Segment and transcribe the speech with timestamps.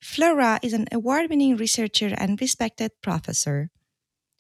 [0.03, 3.71] Flora is an award winning researcher and respected professor.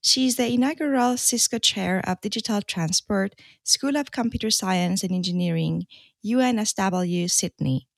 [0.02, 5.86] She is the inaugural Cisco Chair of Digital Transport, School of Computer Science and Engineering,
[6.22, 7.88] UNSW Sydney.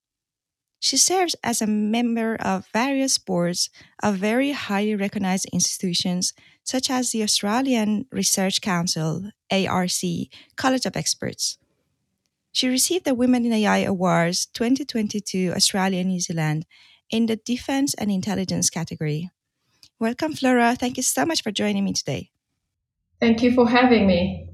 [0.78, 3.68] She serves as a member of various boards
[4.00, 9.90] of very highly recognized institutions such as the Australian Research Council, ARC,
[10.54, 11.58] College of Experts.
[12.52, 16.66] She received the Women in AI Awards 2022 Australia New Zealand
[17.10, 19.30] in the Defense and Intelligence category.
[19.98, 20.74] Welcome, Flora.
[20.76, 22.30] Thank you so much for joining me today.
[23.20, 24.48] Thank you for having me.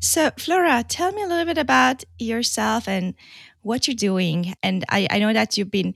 [0.00, 3.14] So, Flora, tell me a little bit about yourself and
[3.64, 4.54] what you're doing.
[4.62, 5.94] And I, I know that you've been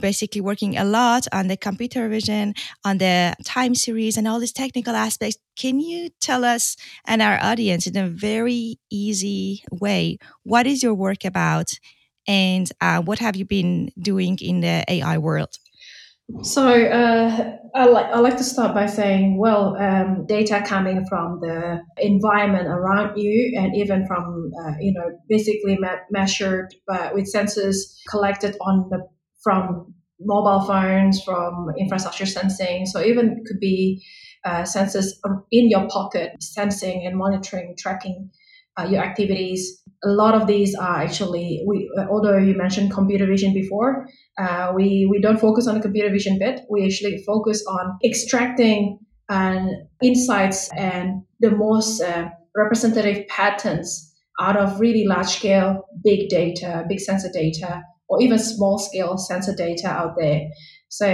[0.00, 2.54] basically working a lot on the computer vision,
[2.84, 5.38] on the time series, and all these technical aspects.
[5.56, 10.94] Can you tell us and our audience in a very easy way what is your
[10.94, 11.72] work about
[12.28, 15.58] and uh, what have you been doing in the AI world?
[16.42, 21.38] So uh, I like I like to start by saying, well, um, data coming from
[21.40, 27.32] the environment around you, and even from uh, you know basically me- measured uh, with
[27.32, 27.76] sensors
[28.10, 29.06] collected on the
[29.44, 32.86] from mobile phones, from infrastructure sensing.
[32.86, 34.04] So even could be
[34.44, 35.12] uh, sensors
[35.52, 38.30] in your pocket, sensing and monitoring, tracking
[38.78, 39.82] uh, your activities.
[40.04, 44.06] A lot of these are actually, we, although you mentioned computer vision before,
[44.38, 46.60] uh, we, we don't focus on the computer vision bit.
[46.70, 48.98] We actually focus on extracting
[49.28, 49.70] and
[50.02, 57.00] insights and the most uh, representative patterns out of really large scale big data, big
[57.00, 60.42] sensor data, or even small scale sensor data out there.
[60.88, 61.06] So,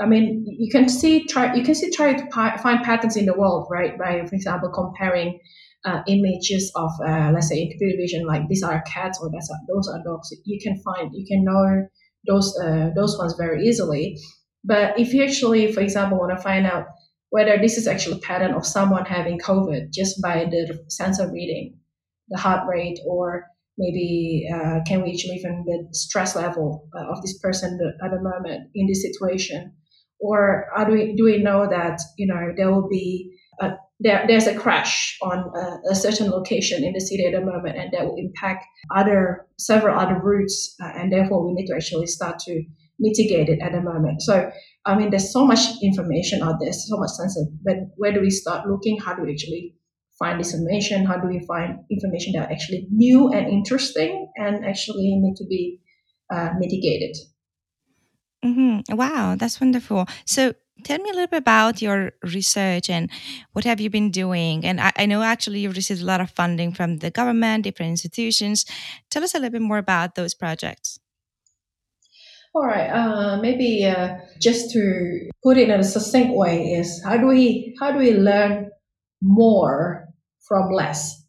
[0.00, 3.34] I mean, you can see try you can see try to find patterns in the
[3.34, 3.98] world, right?
[3.98, 5.38] By, for example, comparing
[5.84, 9.50] uh, images of, uh, let's say, in computer vision, like these are cats or that's
[9.68, 10.30] those are dogs.
[10.44, 11.86] You can find, you can know
[12.26, 14.18] those uh, those ones very easily.
[14.64, 16.86] But if you actually, for example, want to find out
[17.30, 21.78] whether this is actually a pattern of someone having COVID just by the sensor reading,
[22.28, 23.44] the heart rate, or
[23.76, 28.22] maybe uh, can we actually even the stress level uh, of this person at the
[28.22, 29.72] moment in this situation,
[30.18, 33.33] or do we do we know that you know there will be
[34.00, 37.76] there, there's a crash on a, a, certain location in the city at the moment,
[37.76, 42.06] and that will impact other several other routes, uh, and therefore we need to actually
[42.06, 42.64] start to
[42.98, 44.22] mitigate it at the moment.
[44.22, 44.50] So,
[44.86, 48.30] I mean, there's so much information out there, so much sensor, but where do we
[48.30, 48.98] start looking?
[48.98, 49.74] How do we actually
[50.18, 51.04] find this information?
[51.04, 55.80] How do we find information that actually new and interesting and actually need to be
[56.34, 57.16] uh, mitigated?
[58.44, 58.96] Mm-hmm.
[58.96, 60.06] Wow, that's wonderful.
[60.26, 63.10] So, tell me a little bit about your research and
[63.52, 64.64] what have you been doing?
[64.64, 67.90] And I, I, know actually you've received a lot of funding from the government different
[67.90, 68.66] institutions.
[69.10, 70.98] Tell us a little bit more about those projects.
[72.54, 77.16] All right uh, maybe uh, just to put it in a succinct way is how
[77.16, 78.70] do we how do we learn
[79.20, 80.06] more
[80.46, 81.20] from less?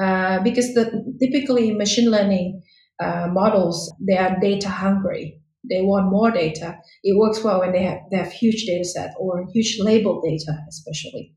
[0.00, 0.84] Uh, because the
[1.22, 2.60] typically machine learning
[3.00, 6.76] uh, models they are data hungry they want more data.
[7.02, 10.58] It works well when they have, they have huge data set or huge label data,
[10.68, 11.34] especially.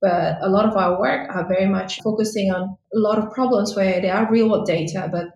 [0.00, 2.62] But a lot of our work are very much focusing on
[2.94, 5.26] a lot of problems where there are real world data, but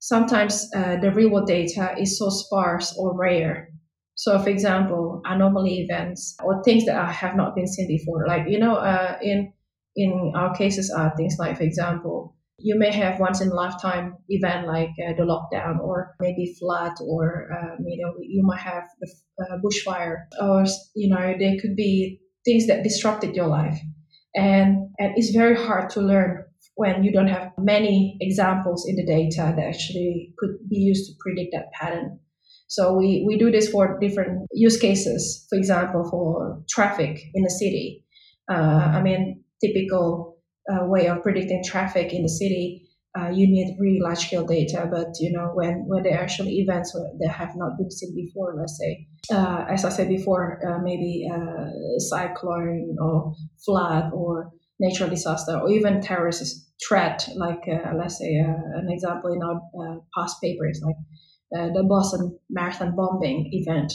[0.00, 3.68] sometimes uh, the real world data is so sparse or rare.
[4.16, 8.58] So, for example, anomaly events or things that have not been seen before, like you
[8.58, 9.52] know, uh, in
[9.96, 14.16] in our cases are things like, for example, you may have once in a lifetime
[14.28, 18.84] event like uh, the lockdown or maybe flood or um, you know you might have
[19.00, 19.08] the
[19.44, 20.64] uh, bushfire or
[20.94, 23.78] you know there could be things that disrupted your life.
[24.34, 26.44] And and it's very hard to learn
[26.74, 31.12] when you don't have many examples in the data that actually could be used to
[31.20, 32.18] predict that pattern.
[32.68, 35.46] So we, we do this for different use cases.
[35.48, 38.04] For example for traffic in the city.
[38.50, 40.27] Uh, i mean typical
[40.72, 42.88] uh, way of predicting traffic in the city,
[43.18, 44.88] uh, you need really large scale data.
[44.90, 48.54] But you know, when when there are actually events that have not been seen before,
[48.56, 53.34] let's say, uh, as I said before, uh, maybe a uh, cyclone or
[53.64, 59.42] flood or natural disaster or even terrorist threat, like uh, let's say an example in
[59.42, 63.92] our past papers, like the Boston Marathon bombing event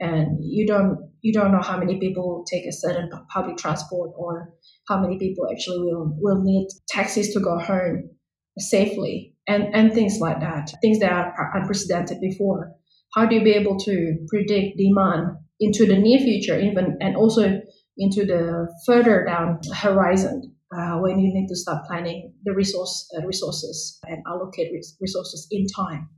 [0.00, 4.54] and you don't you don't know how many people take a certain public transport or
[4.88, 8.10] how many people actually will will need taxis to go home
[8.58, 12.72] safely and and things like that things that are unprecedented before.
[13.14, 17.60] How do you be able to predict demand into the near future even and also
[17.96, 23.24] into the further down horizon uh, when you need to start planning the resource uh,
[23.26, 24.70] resources and allocate
[25.00, 26.08] resources in time?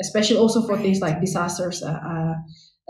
[0.00, 2.34] Especially also for things like disasters uh,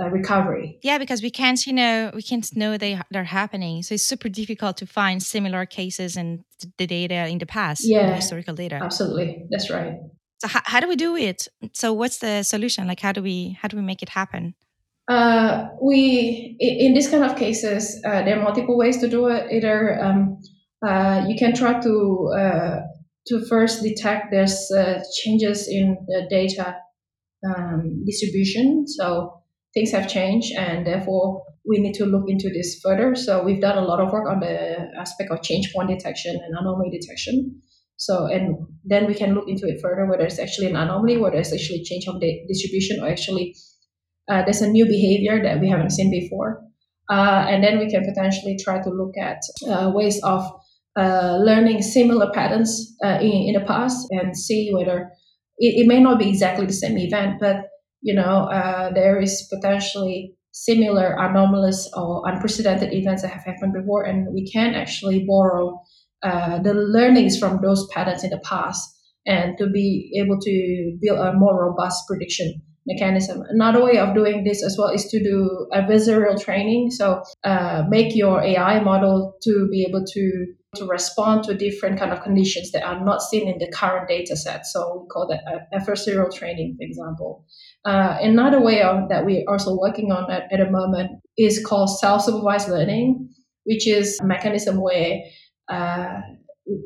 [0.00, 0.78] uh recovery.
[0.82, 3.82] Yeah, because we can't, you know, we can't know they they're happening.
[3.82, 6.40] So it's super difficult to find similar cases and
[6.78, 7.82] the data in the past.
[7.84, 8.76] Yeah, historical data.
[8.82, 9.94] Absolutely, that's right.
[10.40, 11.48] So how, how do we do it?
[11.74, 12.86] So what's the solution?
[12.86, 14.54] Like how do we how do we make it happen?
[15.08, 19.52] Uh, we in this kind of cases, uh, there are multiple ways to do it.
[19.52, 20.38] Either um,
[20.86, 22.76] uh, you can try to uh,
[23.26, 26.76] to first detect there's uh, changes in the data
[27.44, 28.86] um, distribution.
[28.86, 29.39] So
[29.74, 33.14] things have changed and therefore we need to look into this further.
[33.14, 36.58] So we've done a lot of work on the aspect of change point detection and
[36.58, 37.60] anomaly detection.
[37.96, 41.36] So and then we can look into it further whether it's actually an anomaly, whether
[41.36, 43.54] it's actually change of the distribution, or actually
[44.28, 46.62] uh, there's a new behavior that we haven't seen before.
[47.10, 50.44] Uh, and then we can potentially try to look at uh, ways of
[50.96, 55.10] uh, learning similar patterns uh, in, in the past and see whether
[55.58, 57.69] it, it may not be exactly the same event, but
[58.02, 64.02] you know, uh, there is potentially similar anomalous or unprecedented events that have happened before,
[64.02, 65.80] and we can actually borrow
[66.22, 68.88] uh, the learnings from those patterns in the past
[69.26, 73.42] and to be able to build a more robust prediction mechanism.
[73.48, 76.90] Another way of doing this as well is to do adversarial training.
[76.90, 80.46] So uh, make your AI model to be able to
[80.76, 84.36] to respond to different kind of conditions that are not seen in the current data
[84.36, 84.64] set.
[84.66, 87.44] So we call that adversarial training, for example.
[87.84, 91.88] Uh, another way of, that we're also working on at, at the moment is called
[91.98, 93.28] self-supervised learning,
[93.64, 95.18] which is a mechanism where
[95.70, 96.20] uh,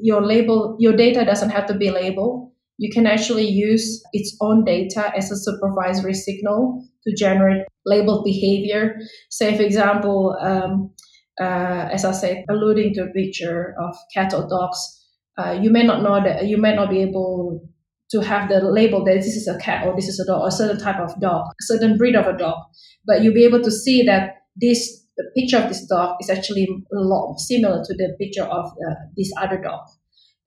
[0.02, 2.52] your label, your data doesn't have to be labeled.
[2.78, 8.96] You can actually use its own data as a supervisory signal to generate labeled behavior.
[9.30, 10.92] Say, for example, um,
[11.40, 14.78] uh, as I said, alluding to a picture of cat or dogs,
[15.38, 17.68] uh, you may not know that you may not be able
[18.14, 20.48] to have the label that this is a cat or this is a dog or
[20.48, 22.56] a certain type of dog, a certain breed of a dog,
[23.06, 26.64] but you'll be able to see that this the picture of this dog is actually
[26.64, 29.80] a lot similar to the picture of uh, this other dog.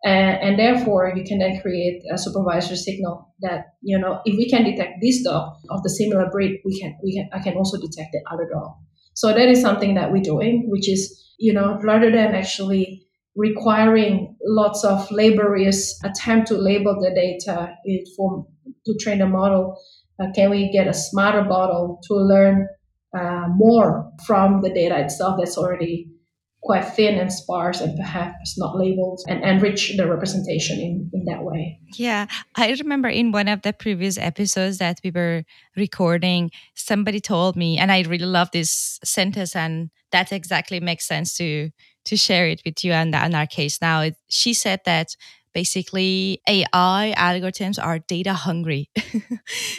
[0.04, 4.48] And, and, therefore, you can then create a supervisory signal that you know if we
[4.50, 7.78] can detect this dog of the similar breed, we can we can I can also
[7.78, 8.74] detect the other dog.
[9.14, 11.02] So that is something that we're doing, which is
[11.40, 13.07] you know rather than actually
[13.38, 17.74] requiring lots of laborious attempt to label the data
[18.18, 18.46] for,
[18.86, 19.78] to train the model.
[20.20, 22.68] Uh, can we get a smarter model to learn
[23.18, 26.10] uh, more from the data itself that's already
[26.64, 31.44] quite thin and sparse and perhaps not labeled and enrich the representation in, in that
[31.44, 31.80] way.
[31.96, 32.26] Yeah.
[32.56, 35.44] I remember in one of the previous episodes that we were
[35.78, 41.36] recording, somebody told me, and I really love this sentence, and that exactly makes sense
[41.36, 41.70] to
[42.08, 43.82] to share it with you and in our case.
[43.82, 45.16] Now it, she said that
[45.54, 48.90] basically ai algorithms are data hungry.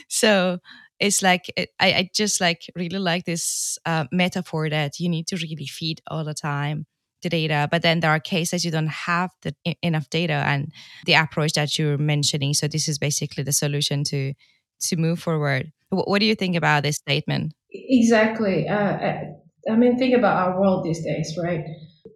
[0.08, 0.58] So
[0.98, 5.26] it's like it, I, I, just like really like this uh, metaphor that you need
[5.28, 6.86] to really feed all the time
[7.22, 7.68] the data.
[7.70, 10.72] But then there are cases you don't have the enough data and
[11.04, 12.54] the approach that you're mentioning.
[12.54, 14.34] So this is basically the solution to
[14.80, 15.72] to move forward.
[15.90, 17.54] What, what do you think about this statement?
[17.72, 18.68] Exactly.
[18.68, 19.24] Uh,
[19.70, 21.64] i mean think about our world these days right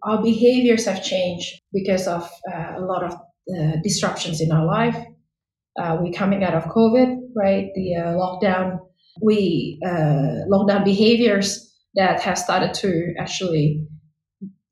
[0.05, 4.97] our behaviors have changed because of uh, a lot of uh, disruptions in our life.
[5.79, 7.69] Uh, we're coming out of COVID, right?
[7.75, 8.79] The uh, lockdown
[9.21, 13.85] we uh, lockdown behaviors that have started to actually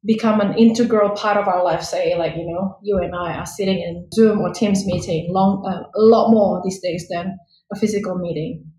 [0.04, 1.84] become an integral part of our life.
[1.84, 5.64] Say, like you know, you and I are sitting in Zoom or Teams meeting long
[5.68, 7.38] uh, a lot more these days than
[7.74, 8.71] a physical meeting.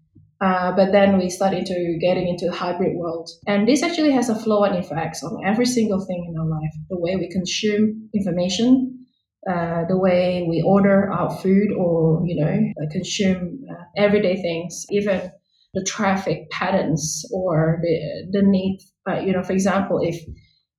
[0.43, 4.29] Uh, but then we start into getting into the hybrid world, and this actually has
[4.29, 6.75] a flow and effects on every single thing in our life.
[6.91, 9.07] The way we consume information,
[9.49, 15.31] uh, the way we order our food, or you know, consume uh, everyday things, even
[15.75, 18.81] the traffic patterns or the the need.
[19.09, 20.17] Uh, you know, for example, if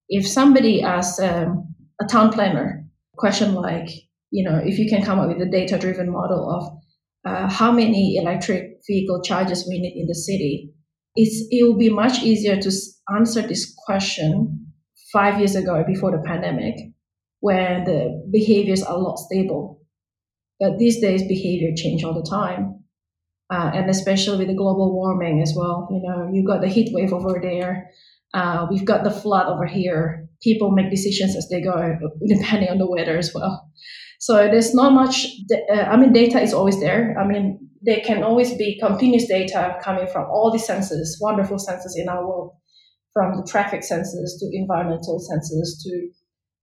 [0.10, 3.90] if somebody asks um, a town planner a question like,
[4.32, 6.64] you know, if you can come up with a data driven model of
[7.26, 10.72] uh, how many electric vehicle charges we need in the city,
[11.16, 12.72] it's, it will be much easier to
[13.16, 14.72] answer this question
[15.12, 16.76] five years ago before the pandemic,
[17.40, 19.82] where the behaviors are a lot stable.
[20.60, 22.84] But these days, behavior change all the time.
[23.52, 25.88] Uh, and especially with the global warming as well.
[25.92, 27.92] You know, you've got the heat wave over there.
[28.34, 30.28] Uh, we've got the flood over here.
[30.42, 33.70] People make decisions as they go, depending on the weather as well.
[34.24, 35.28] So there's not much.
[35.52, 37.14] Uh, I mean, data is always there.
[37.20, 41.96] I mean, there can always be continuous data coming from all the sensors, wonderful sensors
[41.98, 42.52] in our world,
[43.12, 45.92] from the traffic sensors to environmental sensors to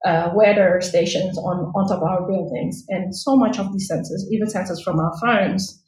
[0.09, 4.23] uh, weather stations on, on top of our buildings, and so much of these sensors,
[4.31, 5.83] even sensors from our phones,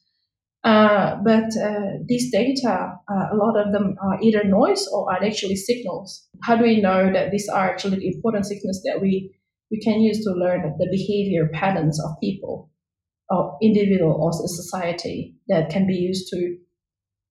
[0.65, 5.25] uh, but uh, these data, uh, a lot of them are either noise or are
[5.25, 6.29] actually signals.
[6.43, 9.35] How do we know that these are actually important signals that we,
[9.73, 12.71] we can use to learn the behavior patterns of people,
[13.31, 16.59] or individual or society that can be used to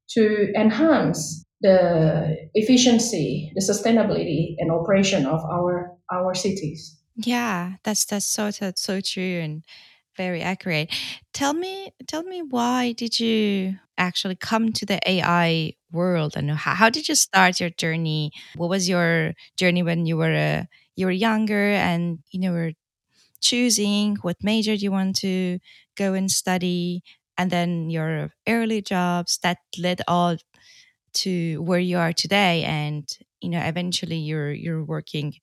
[0.09, 6.99] to enhance the efficiency, the sustainability, and operation of our our cities.
[7.15, 9.63] Yeah, that's that's so that's so true, and
[10.17, 10.93] very accurate.
[11.33, 16.73] Tell me, tell me, why did you actually come to the AI world, and how,
[16.73, 18.31] how did you start your journey?
[18.55, 20.63] What was your journey when you were uh,
[21.01, 22.73] you were younger, and you know were
[23.41, 25.59] choosing what major you want to
[25.97, 27.03] go and study,
[27.37, 30.37] and then your early jobs that led all
[31.13, 33.05] to where you are today, and
[33.41, 35.35] you know eventually you're you're working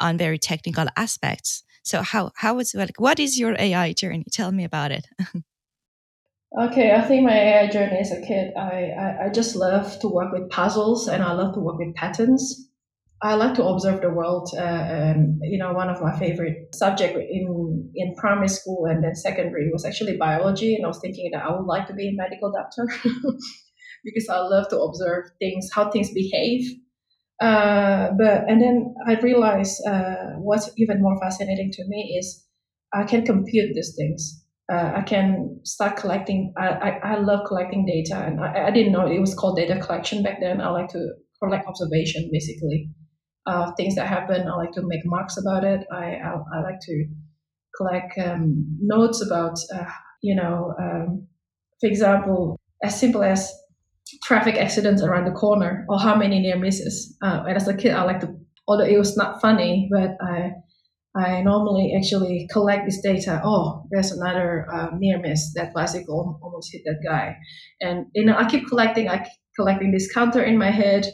[0.00, 4.24] on very technical aspects so how how was like what is your AI journey?
[4.32, 5.06] Tell me about it.
[6.60, 10.08] okay, I think my AI journey as a kid, I, I I just love to
[10.08, 12.68] work with puzzles and I love to work with patterns.
[13.22, 14.50] I like to observe the world.
[14.56, 19.14] Uh, and you know, one of my favorite subject in in primary school and then
[19.14, 22.16] secondary was actually biology, and I was thinking that I would like to be a
[22.16, 22.84] medical doctor
[24.04, 26.64] because I love to observe things, how things behave,
[27.40, 32.46] uh, but and then I realized uh, what's even more fascinating to me is
[32.94, 34.44] I can compute these things.
[34.72, 36.52] Uh, I can start collecting.
[36.56, 39.78] I, I, I love collecting data, and I, I, didn't know it was called data
[39.80, 40.60] collection back then.
[40.60, 42.88] I like to collect observation, basically,
[43.76, 44.48] things that happen.
[44.48, 45.80] I like to make marks about it.
[45.92, 47.06] I I, I like to
[47.76, 49.86] collect um, notes about, uh,
[50.22, 51.26] you know, um,
[51.80, 53.52] for example, as simple as
[54.24, 57.16] traffic accidents around the corner or how many near misses.
[57.22, 58.34] Uh, and as a kid, I like to,
[58.68, 60.50] although it was not funny, but I,
[61.14, 63.40] I normally actually collect this data.
[63.44, 65.52] Oh, there's another uh, near miss.
[65.54, 67.36] That bicycle almost hit that guy,
[67.82, 69.10] and you know I keep collecting.
[69.10, 71.06] I keep collecting this counter in my head,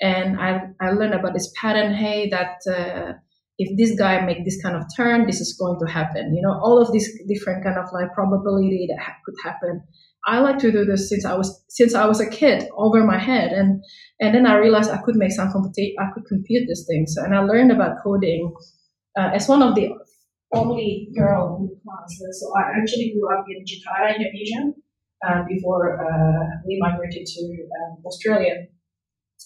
[0.00, 1.94] and I I learn about this pattern.
[1.94, 3.12] Hey, that uh,
[3.58, 6.34] if this guy make this kind of turn, this is going to happen.
[6.34, 9.82] You know, all of these different kind of like probability that ha- could happen.
[10.26, 13.18] I like to do this since I was since I was a kid over my
[13.18, 13.82] head, and
[14.20, 15.94] and then I realized I could make some compute.
[16.00, 18.52] I could compute these things, and I learned about coding
[19.18, 19.90] uh, as one of the
[20.52, 22.38] only girl in the class.
[22.40, 24.72] So I actually grew up in Jakarta, Indonesia,
[25.28, 28.66] uh, before uh, we migrated to um, Australia,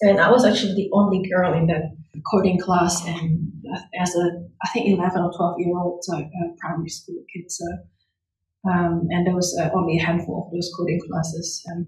[0.02, 1.82] and I was actually the only girl in that
[2.30, 3.52] coding class, and
[4.00, 6.22] as a I think eleven or twelve year old uh,
[6.60, 7.50] primary school kid.
[7.50, 7.66] So
[8.68, 11.86] um, and there was uh, only a handful of those coding classes um,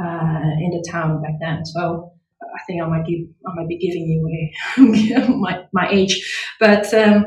[0.00, 1.64] uh, in the town back then.
[1.64, 2.12] So
[2.42, 6.16] I think I might give I might be giving you away my my age,
[6.60, 7.26] but um,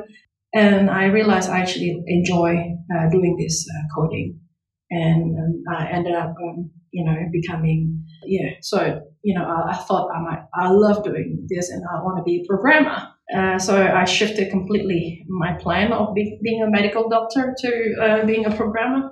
[0.54, 4.40] and I realized I actually enjoy uh, doing this uh, coding,
[4.92, 8.52] and um, I ended up um, you know becoming yeah.
[8.62, 12.18] So you know I, I thought I might I love doing this, and I want
[12.18, 13.08] to be a programmer.
[13.36, 18.26] Uh, so I shifted completely my plan of be, being a medical doctor to uh,
[18.26, 19.10] being a programmer.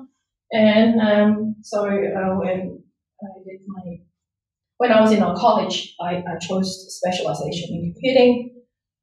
[0.51, 2.83] And um, so uh, when
[3.21, 3.97] I did my,
[4.77, 8.55] when I was in college, I, I chose specialization in computing.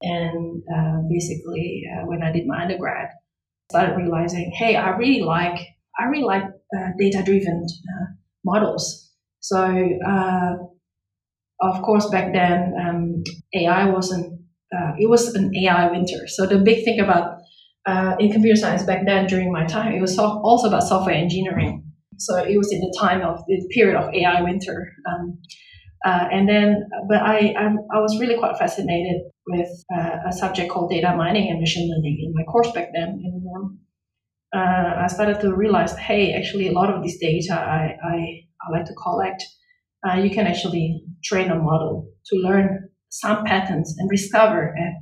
[0.03, 3.09] And uh, basically, uh, when I did my undergrad,
[3.71, 5.59] started realizing, hey, I really like,
[5.99, 6.45] I really like
[6.99, 7.67] data-driven
[8.45, 9.11] models.
[9.41, 10.53] So, uh,
[11.61, 13.23] of course, back then, um,
[13.55, 14.41] AI wasn't,
[14.75, 16.27] uh, it was an AI winter.
[16.27, 17.39] So the big thing about
[17.87, 21.85] uh, in computer science back then during my time, it was also about software engineering.
[22.19, 24.93] So it was in the time of the period of AI winter.
[25.09, 25.39] Um,
[26.05, 30.71] uh, and then, but I, I, I, was really quite fascinated with uh, a subject
[30.71, 33.21] called data mining and machine learning in my course back then.
[33.25, 33.79] And um,
[34.57, 38.17] uh, I started to realize, hey, actually, a lot of this data I, I,
[38.63, 39.45] I like to collect,
[40.09, 44.95] uh, you can actually train a model to learn some patterns and discover, uh,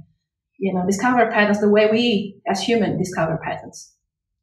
[0.58, 3.94] you know, discover patterns the way we as humans discover patterns.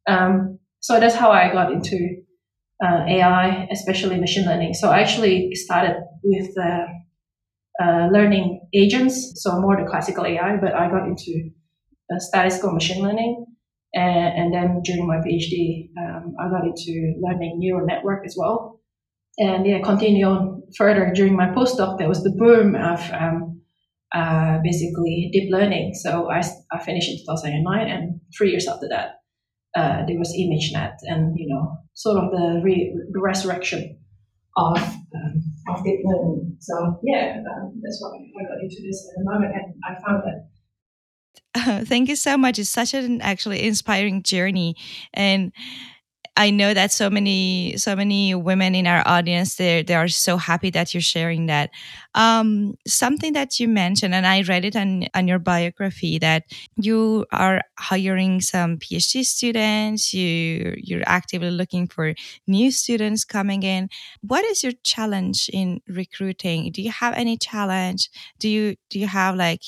[0.06, 2.22] Um, so that's how I got into
[2.84, 4.74] uh, AI, especially machine learning.
[4.74, 6.86] So I actually started with uh,
[7.84, 11.50] uh, learning agents, so more the classical AI, but I got into
[12.18, 13.46] statistical machine learning.
[13.94, 18.80] And, and then during my PhD, um, I got into learning neural network as well.
[19.38, 21.98] And yeah, continue on further during my postdoc.
[21.98, 23.62] There was the boom of um,
[24.14, 25.94] uh, basically deep learning.
[25.94, 29.20] So I, I finished in 2009, and three years after that,
[29.74, 33.98] uh, there was ImageNet, and you know, sort of the, re- the resurrection
[34.56, 36.56] of um, of deep learning.
[36.60, 40.22] So yeah, um, that's why I got into this at the moment, and I found
[40.24, 40.48] that.
[41.56, 42.58] Thank you so much.
[42.58, 44.74] It's such an actually inspiring journey,
[45.12, 45.52] and
[46.36, 50.36] I know that so many so many women in our audience they they are so
[50.38, 51.70] happy that you're sharing that.
[52.14, 56.44] Um, something that you mentioned, and I read it on on your biography that
[56.76, 60.14] you are hiring some PhD students.
[60.14, 62.14] You you're actively looking for
[62.46, 63.90] new students coming in.
[64.22, 66.72] What is your challenge in recruiting?
[66.72, 68.10] Do you have any challenge?
[68.38, 69.62] Do you do you have like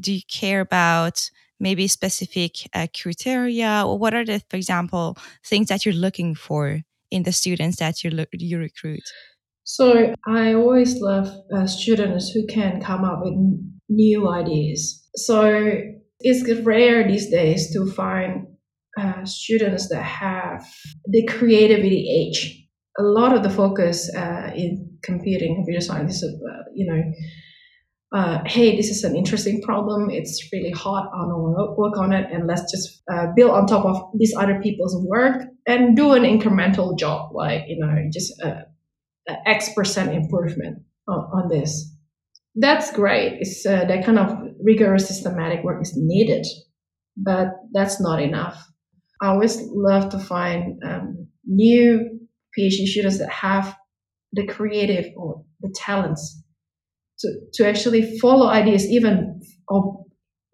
[0.00, 3.84] do you care about maybe specific uh, criteria?
[3.86, 8.04] Or what are the for example things that you're looking for in the students that
[8.04, 9.02] you you recruit?
[9.64, 13.34] So i always love uh, students who can come up with
[13.88, 15.06] new ideas.
[15.14, 15.82] So
[16.20, 18.46] it's rare these days to find
[18.98, 20.66] uh, students that have
[21.06, 22.64] the creativity edge.
[22.98, 27.02] A lot of the focus uh, in computing computer science is uh, you know
[28.12, 30.08] uh, hey, this is an interesting problem.
[30.10, 31.10] It's really hot.
[31.12, 34.34] I want to work on it, and let's just uh, build on top of these
[34.34, 38.64] other people's work and do an incremental job, like you know, just a,
[39.28, 41.94] a X percent improvement on, on, this.
[42.54, 43.40] That's great.
[43.40, 46.46] It's uh, that kind of rigorous systematic work is needed,
[47.16, 48.66] but that's not enough.
[49.20, 52.20] I always love to find um, new
[52.58, 53.76] PhD students that have
[54.32, 56.42] the creative or the talents
[57.20, 60.04] to, to actually follow ideas even or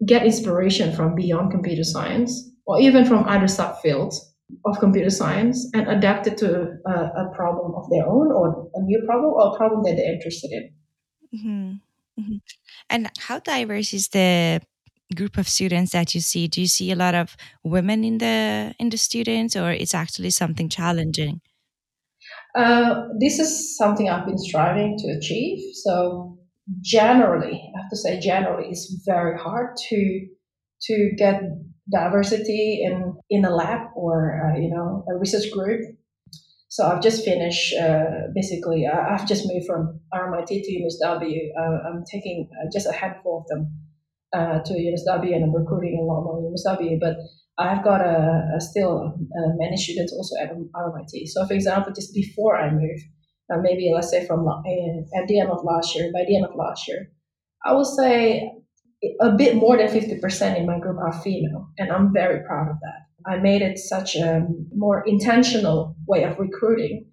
[0.05, 4.15] get inspiration from beyond computer science or even from other subfields
[4.65, 8.81] of computer science and adapt it to a, a, problem of their own or a
[8.81, 10.71] new problem or a problem that they're interested in.
[11.33, 12.21] Mm-hmm.
[12.21, 12.37] Mm-hmm.
[12.89, 14.61] And how diverse is the
[15.15, 16.47] group of students that you see?
[16.47, 20.31] Do you see a lot of women in the in the students, or it's actually
[20.31, 21.41] something challenging?
[22.55, 25.59] Uh, this is something I've been striving to achieve.
[25.73, 26.34] So
[26.81, 30.27] generally, I have to say, generally, it's very hard to
[30.81, 31.41] to get
[31.91, 35.81] diversity in in a lab or uh, you know a research group.
[36.69, 37.73] So I've just finished.
[37.73, 41.37] Uh, basically, uh, I've just moved from RMIT to UNSW.
[41.57, 43.71] Uh, I'm taking uh, just a handful of them
[44.35, 46.99] uh, to UNSW, and I'm recruiting a lot more UNSW.
[46.99, 47.15] But
[47.57, 49.15] I've got a, a still
[49.57, 51.27] many students also at RMIT.
[51.27, 53.03] So, for example, just before I moved,
[53.51, 54.61] uh, maybe let's say from uh,
[55.19, 57.11] at the end of last year, by the end of last year,
[57.63, 58.51] I would say
[59.21, 62.77] a bit more than 50% in my group are female, and I'm very proud of
[62.81, 63.31] that.
[63.31, 67.07] I made it such a more intentional way of recruiting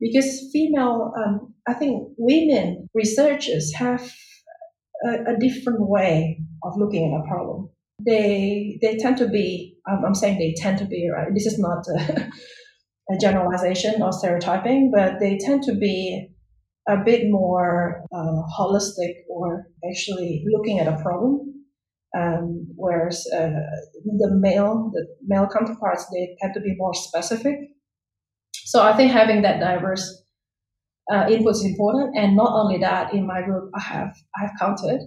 [0.00, 4.12] because female, um, I think women researchers have
[5.04, 7.70] a, a, different way of looking at a problem.
[8.04, 9.76] They they tend to be.
[9.88, 11.28] I'm saying they tend to be right.
[11.34, 11.84] This is not.
[13.10, 16.28] a generalization or stereotyping, but they tend to be
[16.88, 21.54] a bit more uh, holistic or actually looking at a problem.
[22.18, 23.50] Um, whereas uh,
[24.04, 27.56] the male, the male counterparts, they tend to be more specific.
[28.54, 30.24] So I think having that diverse
[31.12, 32.16] uh, input is important.
[32.16, 35.00] And not only that, in my group, I have I have counted.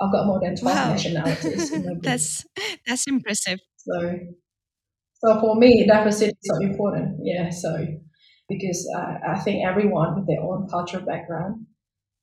[0.00, 0.90] I've got more than twelve wow.
[0.90, 1.72] nationalities.
[2.02, 2.46] that's
[2.86, 3.58] that's impressive.
[3.76, 4.18] So
[5.18, 7.18] so for me, diversity is so important.
[7.22, 7.50] Yeah.
[7.50, 7.86] So
[8.48, 11.66] because uh, I think everyone with their own cultural background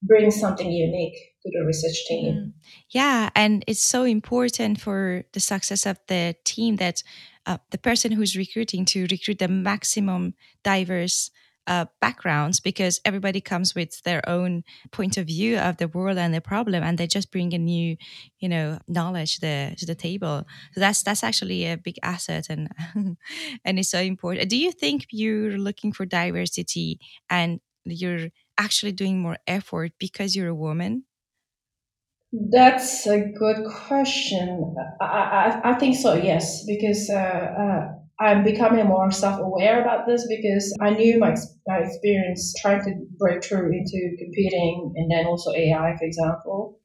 [0.01, 2.34] brings something unique to the research team.
[2.34, 2.53] Mm.
[2.89, 7.03] Yeah, and it's so important for the success of the team that
[7.45, 11.32] uh, the person who's recruiting to recruit the maximum diverse
[11.67, 16.34] uh, backgrounds because everybody comes with their own point of view of the world and
[16.34, 17.95] the problem and they just bring a new
[18.39, 20.45] you know knowledge the, to the table.
[20.73, 22.69] So that's that's actually a big asset and
[23.65, 24.49] and it's so important.
[24.49, 26.99] Do you think you're looking for diversity
[27.30, 31.06] and you're actually doing more effort because you're a woman?
[32.32, 34.76] That's a good question.
[34.99, 40.28] I, I, I think so, yes, because uh, uh, I'm becoming more self-aware about this
[40.28, 41.36] because I knew my,
[41.67, 46.80] my experience trying to break through into computing and then also AI, for example,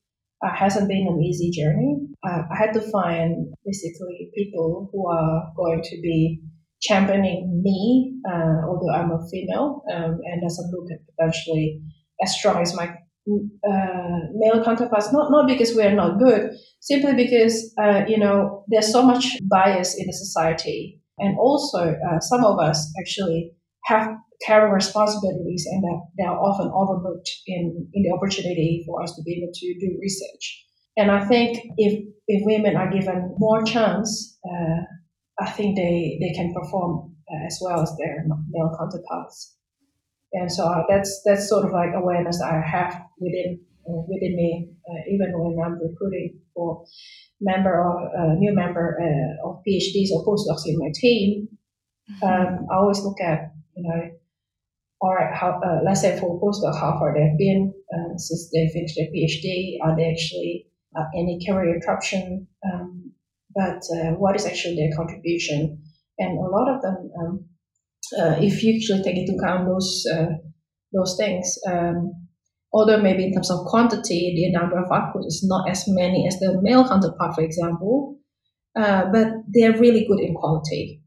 [0.45, 1.97] uh, hasn't been an easy journey.
[2.27, 6.41] Uh, I had to find basically people who are going to be
[6.81, 11.83] championing me, uh, although I'm a female um, and doesn't look at potentially
[12.23, 15.12] as strong as my uh, male counterparts.
[15.12, 19.97] Not not because we're not good, simply because uh, you know there's so much bias
[19.99, 23.52] in the society and also, uh, some of us actually
[23.87, 29.14] have carry responsibilities and that they are often overlooked in, in the opportunity for us
[29.16, 30.64] to be able to do research.
[30.96, 34.83] And I think if, if women are given more chance, uh,
[35.40, 39.57] I think they, they can perform uh, as well as their male counterparts.
[40.33, 45.01] And so uh, that's that's sort of like awareness I have within within me, uh,
[45.11, 46.85] even when I'm recruiting for
[47.40, 51.48] member or uh, new member uh, of PhDs or postdocs in my team,
[52.11, 52.27] mm-hmm.
[52.27, 54.11] um, I always look at you know,
[55.01, 58.68] all right, how uh, let's say for postdoc, how far they've been um, since they
[58.72, 59.79] finished their PhD.
[59.83, 62.46] Are they actually uh, any career interruption?
[62.64, 63.12] Um,
[63.55, 65.83] but uh, what is actually their contribution?
[66.18, 67.44] And a lot of them, um,
[68.18, 70.05] uh, if you actually take into account those
[70.92, 71.59] those things.
[71.66, 72.28] Um,
[72.72, 76.38] although maybe in terms of quantity, the number of outputs is not as many as
[76.38, 78.18] the male counterpart, for example,
[78.78, 81.02] uh, but they're really good in quality.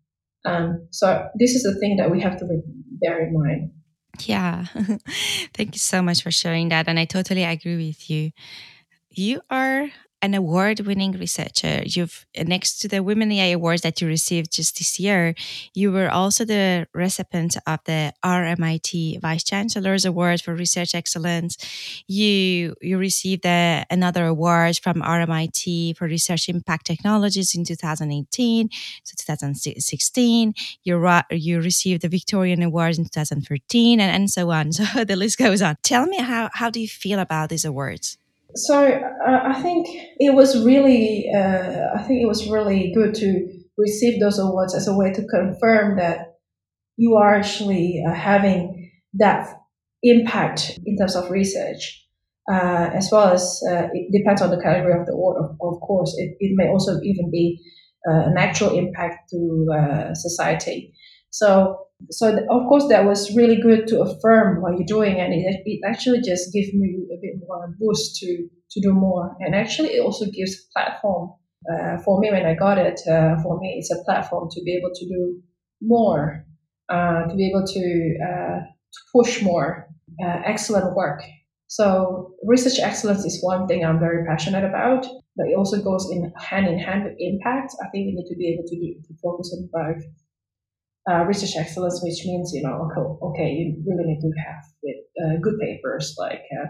[0.46, 2.46] Um, so this is the thing that we have to
[3.02, 3.72] bear in mind.
[4.26, 4.66] Yeah,
[5.54, 8.32] thank you so much for sharing that, and I totally agree with you.
[9.10, 9.90] You are
[10.22, 11.84] an award-winning researcher.
[11.86, 15.34] You've uh, next to the Women AI Awards that you received just this year,
[15.74, 21.58] you were also the recipient of the RMIT Vice Chancellor's Award for Research Excellence.
[22.08, 28.70] You you received a, another award from RMIT for Research Impact Technologies in 2018
[29.04, 30.54] so 2016.
[30.84, 34.72] You you received the Victorian Award in 2013, and, and so on.
[34.82, 35.76] So the list goes on.
[35.84, 38.18] Tell me how how do you feel about these awards?
[38.56, 39.88] So uh, I think
[40.18, 44.88] it was really, uh, I think it was really good to receive those awards as
[44.88, 46.36] a way to confirm that
[46.98, 49.48] you are actually uh, having that
[50.04, 52.06] impact in terms of research,
[52.52, 55.38] uh, as well as uh, it depends on the category of the award.
[55.38, 57.60] Of, of course, it, it may also even be
[58.10, 60.94] uh, an actual impact to society.
[61.32, 61.78] So
[62.10, 65.82] so of course that was really good to affirm what you're doing and it, it
[65.88, 69.36] actually just gives me a bit more boost to to do more.
[69.40, 71.32] And actually it also gives platform
[71.72, 74.76] uh, for me when i got it uh, for me it's a platform to be
[74.76, 75.40] able to do
[75.80, 76.44] more
[76.92, 78.60] uh, to be able to, uh,
[78.94, 79.88] to push more
[80.22, 81.22] uh, excellent work.
[81.68, 85.06] So research excellence is one thing i'm very passionate about
[85.38, 87.74] but it also goes in hand in hand with impact.
[87.82, 90.04] I think we need to be able to do to focus on both
[91.10, 94.96] uh, research excellence, which means you know, okay, okay you really need to have with,
[95.24, 96.68] uh, good papers, like uh,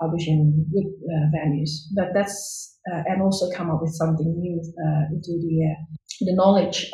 [0.00, 1.88] publishing good uh, values.
[1.94, 5.76] But that's uh, and also come up with something new uh, into the
[6.20, 6.90] the knowledge,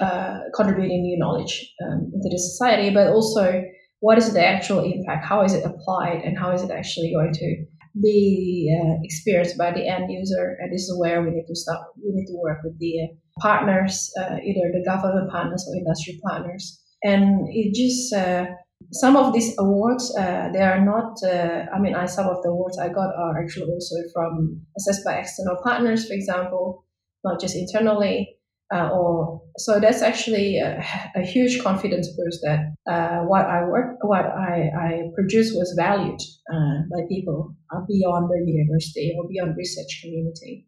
[0.55, 3.63] contributing new knowledge um, into the society, but also
[4.01, 5.27] what is the actual impact?
[5.27, 7.65] How is it applied, and how is it actually going to
[8.01, 8.71] be
[9.05, 10.57] experienced by the end user?
[10.61, 11.81] And this is where we need to start.
[11.97, 13.09] We need to work with the
[13.41, 16.83] partners, uh, either the government partners or industry partners.
[17.03, 18.47] And it just, uh,
[18.93, 22.51] some of these awards, uh, they are not, uh, I mean, I, some of the
[22.51, 26.85] awards I got are actually also from assessed by external partners, for example,
[27.25, 28.35] not just internally.
[28.71, 30.85] Uh, or so that's actually a,
[31.17, 36.21] a huge confidence boost that uh, what I work, what I, I produce was valued
[36.51, 37.55] by people
[37.89, 40.67] beyond the university or beyond research community.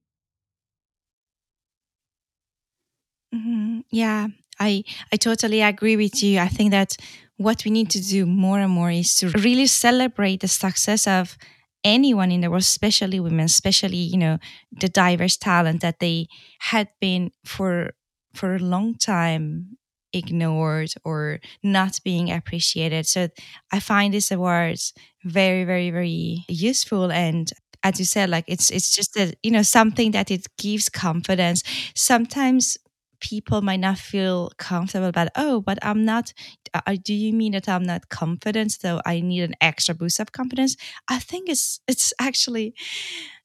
[3.34, 3.80] Mm-hmm.
[3.90, 6.38] Yeah, I I totally agree with you.
[6.38, 6.96] I think that
[7.36, 11.36] what we need to do more and more is to really celebrate the success of
[11.84, 14.38] anyone in the world, especially women, especially you know
[14.72, 16.26] the diverse talent that they
[16.60, 17.92] had been for
[18.34, 19.76] for a long time
[20.12, 23.06] ignored or not being appreciated.
[23.06, 23.28] So
[23.70, 24.92] I find these awards
[25.24, 29.62] very, very, very useful and as you said like it's it's just a you know
[29.62, 31.62] something that it gives confidence
[31.94, 32.76] sometimes
[33.20, 36.32] people might not feel comfortable about oh but i'm not
[36.74, 40.32] uh, do you mean that i'm not confident so i need an extra boost of
[40.32, 40.76] confidence?
[41.08, 42.74] I think it's it's actually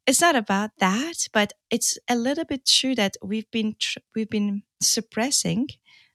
[0.08, 3.76] it's not about that but it's a little bit true that we've been
[4.16, 5.70] we've been suppressing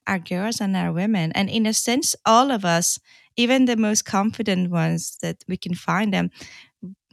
[0.07, 1.31] our girls and our women.
[1.33, 2.99] And in a sense all of us
[3.37, 6.31] even the most confident ones that we can find them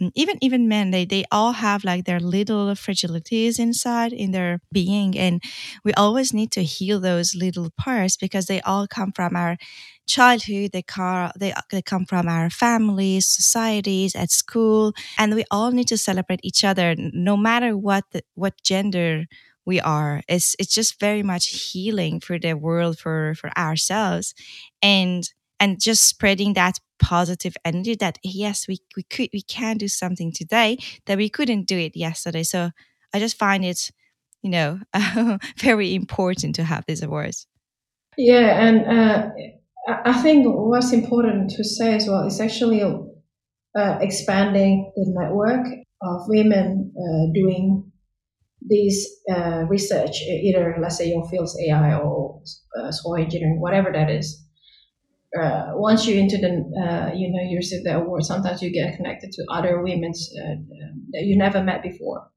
[0.02, 4.60] Mm, even even men they they all have like their little fragilities inside in their
[4.72, 5.42] being and
[5.84, 9.58] we always need to heal those little parts because they all come from our
[10.06, 15.72] childhood they car they, they come from our families societies at school and we all
[15.72, 19.26] need to celebrate each other no matter what the, what gender
[19.66, 20.22] we are.
[20.30, 24.34] It's it's just very much healing for the world for for ourselves
[24.82, 25.30] and
[25.60, 30.32] and just spreading that positive energy that yes we, we could we can do something
[30.32, 32.44] today that we couldn't do it yesterday.
[32.44, 32.72] So
[33.14, 33.92] i just find it
[34.42, 34.80] you know
[35.60, 37.48] very important to have these awards
[38.18, 39.30] yeah and uh,
[40.06, 45.66] i think what's important to say as well is actually uh, expanding the network
[46.02, 47.92] of women uh, doing
[48.62, 52.42] this uh, research either let's say your field's ai or
[52.80, 54.47] uh, soil engineering whatever that is
[55.36, 58.96] uh, once you're into the, uh, you know, you receive the award, sometimes you get
[58.96, 60.56] connected to other women uh,
[61.12, 62.30] that you never met before.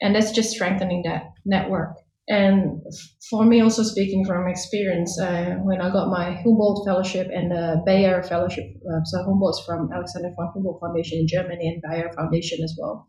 [0.00, 1.96] And that's just strengthening that network.
[2.28, 2.82] And
[3.30, 7.82] for me, also speaking from experience, uh, when I got my Humboldt Fellowship and the
[7.86, 12.62] Bayer Fellowship, uh, so Humboldt's from Alexander von Humboldt Foundation in Germany and Bayer Foundation
[12.62, 13.06] as well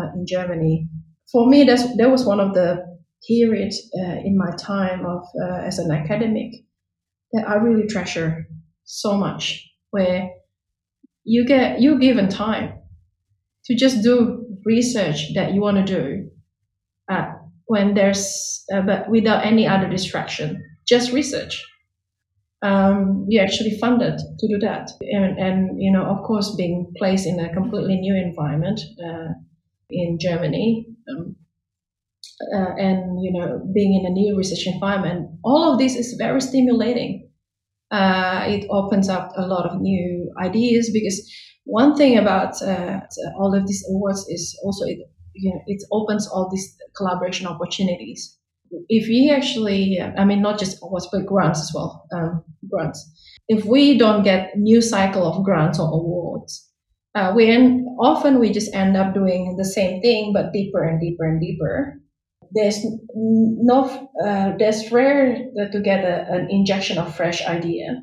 [0.00, 0.88] uh, in Germany.
[1.30, 2.96] For me, that's, that was one of the
[3.28, 3.90] periods
[4.24, 5.24] in my time of
[5.64, 6.52] as an academic
[7.32, 8.46] that I really treasure
[8.84, 10.30] so much, where
[11.24, 12.78] you get you're given time
[13.64, 16.30] to just do research that you want to do
[17.10, 17.32] uh,
[17.66, 21.64] when there's uh, but without any other distraction just research.
[22.62, 24.90] Um, you're actually funded to do that.
[25.02, 29.34] And, and you know of course being placed in a completely new environment uh,
[29.90, 31.36] in germany um,
[32.54, 36.40] uh, and you know being in a new research environment all of this is very
[36.40, 37.30] stimulating
[37.90, 41.18] uh, it opens up a lot of new ideas because
[41.64, 43.00] one thing about uh,
[43.38, 44.98] all of these awards is also it
[45.36, 48.36] you know, it opens all these collaboration opportunities.
[48.88, 53.04] If we actually, I mean, not just awards but grants as well, um, grants.
[53.48, 56.68] If we don't get new cycle of grants or awards,
[57.14, 61.00] uh, we end, often we just end up doing the same thing but deeper and
[61.00, 62.00] deeper and deeper
[62.52, 65.36] there's no uh, there's rare
[65.72, 68.02] to get a, an injection of fresh idea.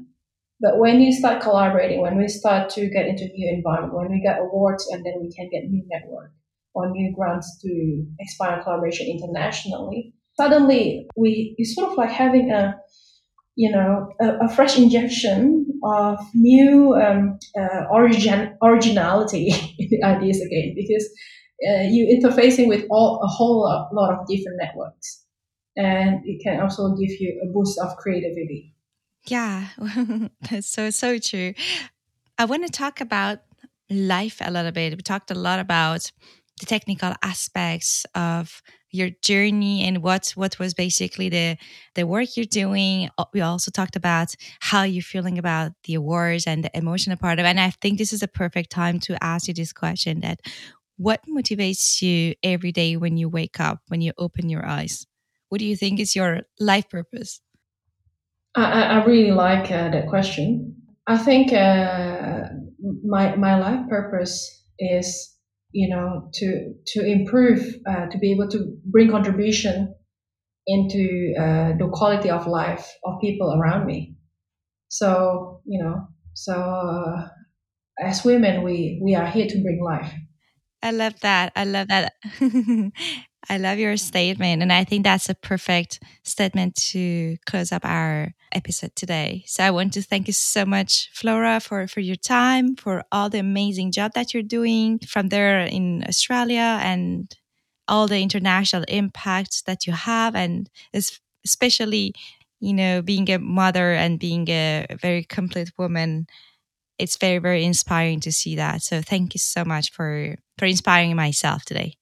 [0.61, 4.21] But when you start collaborating when we start to get into new environment when we
[4.21, 6.31] get awards and then we can get new network
[6.73, 12.75] or new grants to expand collaboration internationally suddenly we it's sort of like having a
[13.55, 20.41] you know a, a fresh injection of new um, uh, origin originality in the ideas
[20.41, 21.07] again because
[21.67, 23.61] uh, you interfacing with all a whole
[23.93, 25.23] lot of different networks,
[25.75, 28.75] and it can also give you a boost of creativity.
[29.25, 29.67] Yeah,
[30.49, 31.53] that's so so true.
[32.37, 33.39] I want to talk about
[33.89, 34.95] life a little bit.
[34.95, 36.11] We talked a lot about
[36.59, 38.61] the technical aspects of
[38.91, 41.57] your journey and what what was basically the
[41.95, 46.63] the work you're doing we also talked about how you're feeling about the awards and
[46.63, 49.47] the emotional part of it and i think this is a perfect time to ask
[49.47, 50.39] you this question that
[51.03, 55.05] what motivates you every day when you wake up, when you open your eyes?
[55.49, 57.41] What do you think is your life purpose?
[58.55, 60.75] I, I really like uh, that question.
[61.05, 62.43] I think uh,
[63.03, 65.35] my my life purpose is,
[65.73, 69.93] you know, to to improve, uh, to be able to bring contribution
[70.65, 74.15] into uh, the quality of life of people around me.
[74.87, 77.27] So you know, so uh,
[77.99, 80.13] as women, we we are here to bring life
[80.83, 81.53] I love that.
[81.55, 82.13] I love that.
[83.49, 84.61] I love your statement.
[84.61, 89.43] And I think that's a perfect statement to close up our episode today.
[89.47, 93.29] So I want to thank you so much, Flora, for, for your time, for all
[93.29, 97.33] the amazing job that you're doing from there in Australia and
[97.87, 100.35] all the international impacts that you have.
[100.35, 100.69] And
[101.45, 102.13] especially,
[102.61, 106.27] you know, being a mother and being a very complete woman
[107.03, 108.81] it's very very inspiring to see that.
[108.81, 111.99] So thank you so much for for inspiring myself today.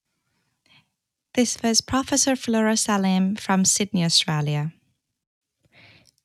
[1.34, 4.74] This was professor flora salim from sydney australia.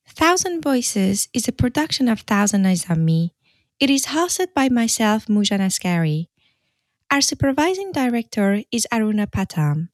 [0.08, 3.30] Thousand voices is a production of thousand nizami
[3.80, 6.28] it is hosted by myself mujana asghari.
[7.10, 9.88] Our supervising director is aruna patam